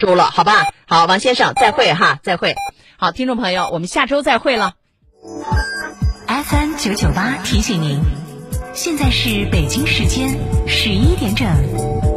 [0.00, 0.72] 周了，好吧？
[0.88, 2.56] 好，王先生，再会哈，再会。
[2.96, 4.72] 好，听众朋友，我们下周再会了。
[6.26, 8.00] FM 九九八提醒您，
[8.74, 10.30] 现在是北京时间
[10.66, 12.09] 十一点整。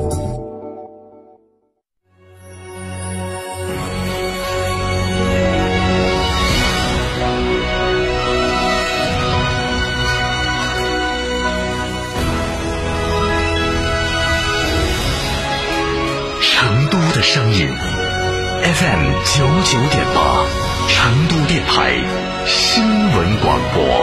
[18.76, 20.48] FM 九九点八，
[20.88, 21.94] 成都电台
[22.48, 24.03] 新闻广播。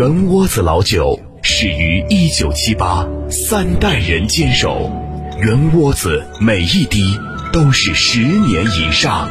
[0.00, 4.90] 圆窝子老酒始于一九七八，三代人坚守，
[5.42, 7.18] 圆窝子每一滴
[7.52, 9.28] 都是十年以上。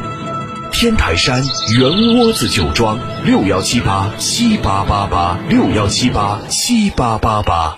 [0.70, 1.42] 天台山
[1.76, 7.76] 圆窝子酒庄六幺七八七八八八六幺七八七八八八，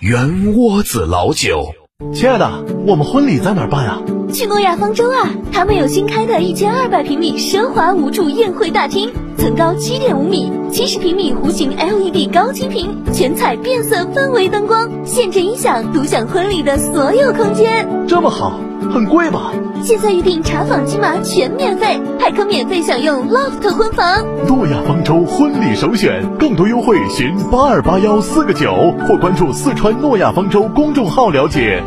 [0.00, 1.68] 圆窝子老酒。
[2.12, 4.02] 亲爱的，我们婚礼在哪儿办啊？
[4.34, 5.30] 去诺亚方舟啊！
[5.52, 17.86] 他们有新开的一千二百平米奢华无主宴会大厅，层高七点五米，七十平米弧形 LED 高清屏，全彩变色氛围灯光，现阵音响，独享婚礼的所有空间。
[18.08, 18.58] 这么好，
[18.90, 19.52] 很贵吧？
[19.82, 24.24] 现在预定查房金码全免费，还可免费享用 loft 婚房。
[24.48, 28.72] 诺亚方舟婚礼首选，更多优惠寻八二八幺四个九，
[29.06, 31.84] 或关注四川诺亚方舟公众号了解。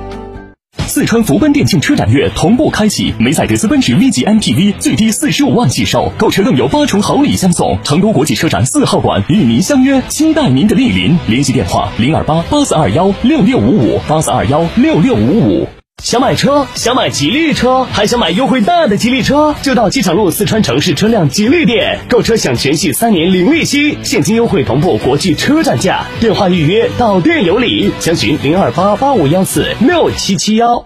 [0.88, 7.78] 四川福奔电竞车展月同步开启，梅赛德斯奔驰 V 级 MPV 最低四十五万起售，购车更有八重好礼相送。
[7.84, 11.18] 成都国际车展四号馆与您相约，期待您的莅临。
[11.28, 15.68] 联系电话：零二八八四二幺六六五五八四二幺六六五五。
[16.03, 30.85] 想买车，想买吉利车，还想买优惠大的吉利车，就到机场路四川城市车辆吉利店购车，享全系三年零利息，现金优惠同步国际车展价，电话预约到店有礼，详询零二八八五幺四六七七幺。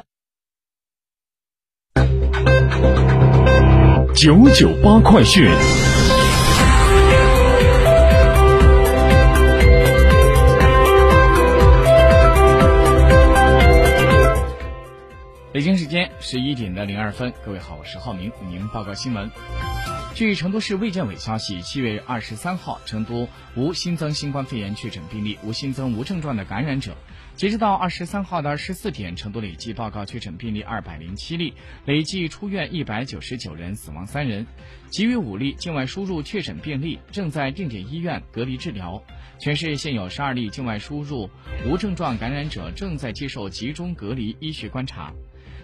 [4.15, 5.49] 九九八快讯。
[15.51, 19.31] 北京时间十一点的零二分，各位好，我是浩明，为您报告新闻。
[20.13, 26.95] 据成都市卫健委消息，七月二十三号，成都无新增新冠肺炎确诊病例，无新增无症状的感染者。
[27.39, 31.53] 截止到二十三号的二十四点，成都累计报告确诊病例二百零七例，
[31.85, 34.45] 累计出院一百九十九人，死亡三人。
[34.89, 39.01] 其余五例境外输入确诊病例正在定点医院隔离治疗。
[39.39, 41.29] 全市现有十二例境外输入
[41.65, 45.13] 无症状感染者正在接受集中隔离医学观察。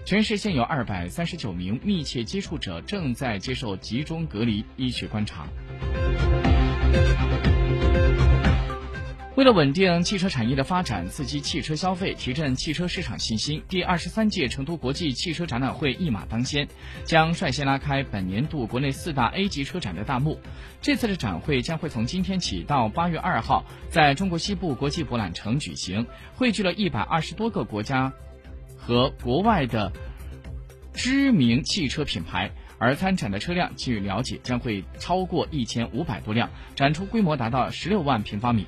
[0.06, 5.46] 全市现有二百三十九名密切接触者正在接受集中隔离医学观察。
[9.35, 16.66] 为了稳定汽车产业的发展，刺激汽车消费，提振汽车市场信心，第二十三届成都国际汽车展览会一马当先，
[17.03, 20.40] 将率先拉开本年度国内四大 A 级车展的大幕。
[20.81, 28.13] 这次的展会将会从今天起到八月二号，在中国西部国际博览城举行，汇聚了一百二十多个国家。
[28.78, 29.91] 和国外的
[30.94, 38.66] 知名汽车品牌，而参展的车辆，据了解将会超过一千五百多辆，展出规模达到十六万平方米。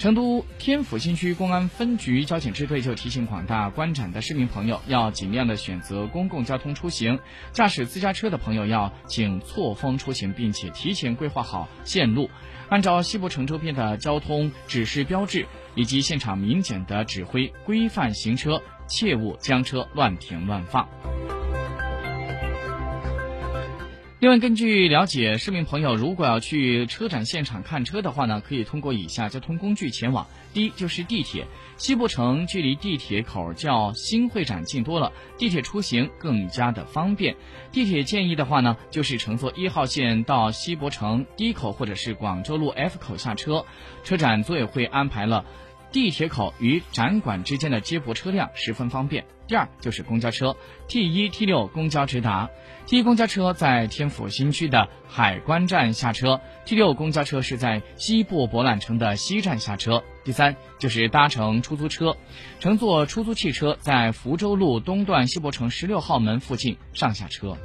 [0.00, 7.18] 成都天府新区公安分局交警支队就提醒广大观展的市民朋友，要尽量的选择公共交通出行，
[7.52, 12.30] 驾驶私家车的朋友要请错峰出行，并且提前规划好线路，
[12.70, 15.44] 按照西部城周边的交通指示标志
[15.74, 18.62] 以及现场民警的指挥规范行车。
[18.88, 20.88] 切勿将车乱停乱放。
[24.20, 30.26] 另外，根据了解，市民朋友如果要去车展现场看车的话呢，可以通过以下交通工具前往。
[30.52, 31.46] 第一就是地铁，
[31.78, 37.34] 西部城距离地铁口较新会展近多了，地铁出行更加的方便。
[37.72, 43.64] 地铁建议的话呢，就是乘坐一号线到西博城 D 口或者是广州路 F 口下车。
[44.04, 45.46] 车展组委会安排了。
[45.92, 49.24] 地铁口与展馆之间的接驳车辆十分方便。
[49.48, 50.56] 第二就是公交车
[50.86, 52.48] ，T 一、T 六公交直达。
[52.86, 60.04] T 一公交车在天府新区的海关站下车，T 六公交车是在西部博览城的西站下车。
[60.22, 62.16] 第三就是搭乘出租车，
[62.60, 67.56] 乘坐出租汽车在福州路东段西博城十六号门附近上下车。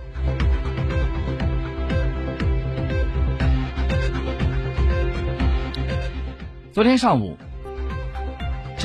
[6.74, 7.38] 昨天上午。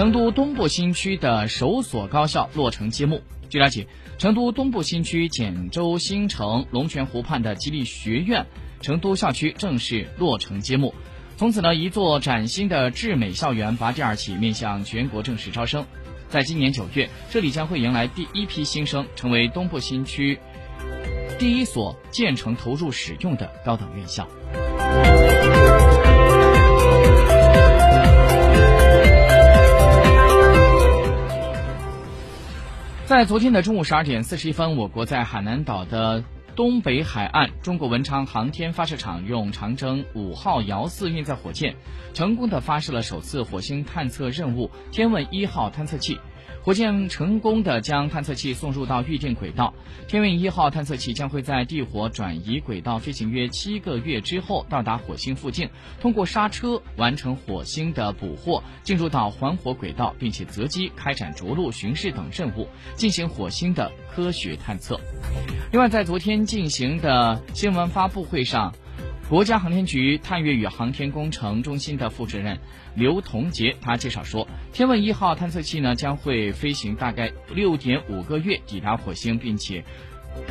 [0.00, 3.20] 成都东部新区的首所高校落成揭幕。
[3.50, 3.87] 据了解，
[4.17, 8.47] 成都东部新区简州新城龙泉湖畔的吉利学院
[8.81, 10.94] 成都校区正式落成揭幕。
[11.37, 15.85] 从此呢，一座崭新的智美校园拔地而起，面向全国正式招生。
[16.31, 20.38] 在今年九月，这里将会迎来第一批新生，成为东部新区
[21.38, 24.26] 第一所建成投入使用的高等院校。
[33.11, 36.23] 在昨天的中午十二点四十一分，我国在海南岛的
[36.55, 41.75] 东北海岸，中国文昌航天发射场用长征五号遥四运载火箭，
[42.15, 46.21] 成功的发射了首次火星探测任务“天问一号”探测器。
[46.62, 49.72] 火箭成功的将探测器送入到预定轨道，
[50.08, 55.70] 天问一号探测器将会在地火转移轨道飞行约七个月之后到达火星附近，
[56.00, 65.00] 通过刹车完成火星的捕获，进入到环火轨道，并且择机开展着陆巡视等任务，进行火星的科学探测。
[65.72, 68.75] 另外，在昨天进行的新闻发布会上。
[69.31, 72.59] 国家航天局探月与航天工程中心的副主任
[72.97, 79.85] 刘同杰他介绍说，天问一号探测器呢将会飞行大概六点五个月抵达火星，并且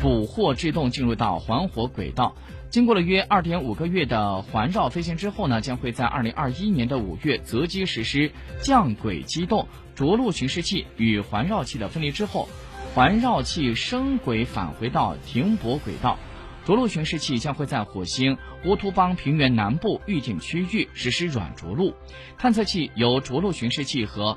[0.00, 2.34] 捕获制动进入到环火轨道。
[2.70, 12.48] 经过了约二点五个月的环绕飞行之后呢，将会在二零二一年的五月择机实施降轨机动，着陆巡视器与环绕器的分离之后，
[12.94, 16.18] 环绕器升轨返回到停泊轨道。
[16.64, 21.94] 着陆巡视器将会在火星乌托邦平原南部预定区域实施软着陆。
[22.38, 24.36] 探测器由着陆巡视器和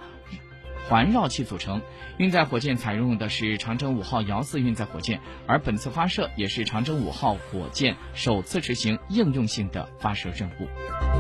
[0.88, 1.81] 环绕器组成。
[2.18, 11.12] 运载火箭采用的是长征五号遥四运载火箭，而本次发射也是长征五号火箭首次执行应用性的发射任务。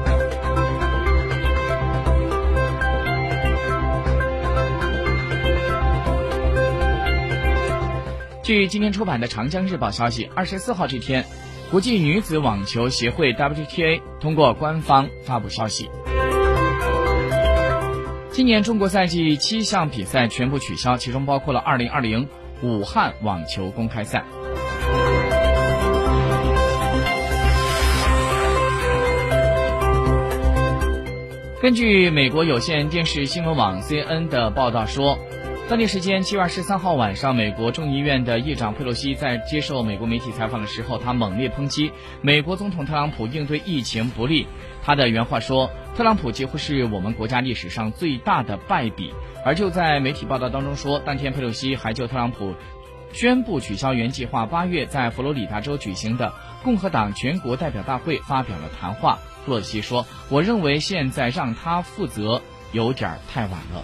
[8.43, 11.25] 据今天出版的《长江日报》消息，二十四号这天，
[11.71, 15.89] 国际女子网球协会 WTA 通过官方发布消息，
[18.31, 22.27] 今年中国赛季七项比赛全部取消，其中包括了二零二零
[22.61, 24.25] 武汉网球公开赛。
[31.61, 35.17] 根据美国有线电视新闻网 CN 的报道说。
[35.69, 44.45] 当地时间七月二十三号晚上，美国众议院的议长佩洛西在接受美国媒体采访的时候，他猛烈抨击美国总统特朗普应对疫情不利。
[44.83, 49.13] 他的原话说：“特朗普几乎是我们国家历史上最大的败笔。”
[49.45, 52.53] 而就在媒体报道当中说，当天佩洛西还就特朗普
[53.13, 59.19] 宣布取消原计划八月在佛罗里达州举行的共和党全国代表大会发表了谈话。
[59.45, 62.41] 佩洛西说：“我认为现在让他负责
[62.73, 63.83] 有点太晚了。”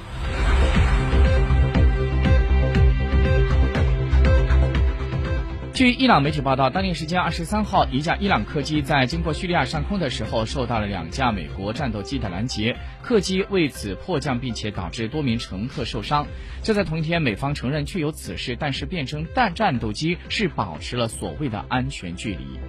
[5.80, 16.28] 据伊朗媒体报道，当地时间二十三号，一架伊朗客机在经过叙利亚上空的时候，受到了两架美国战斗机的拦截，客机为此迫降，并且导致多名乘客受伤。
[16.62, 22.60] 就在同一天，美方承认确有此事，但是辩称战战斗机是保持了所谓的安全距离。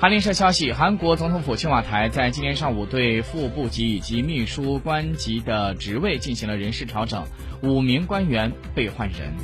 [0.00, 7.24] 韩联社消息，韩国总统府青瓦台在今天上午对副部级以及秘书官级的职位进行了人事调整，
[7.64, 9.34] 五名官员被换人。